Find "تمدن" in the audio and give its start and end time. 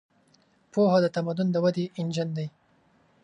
1.15-1.47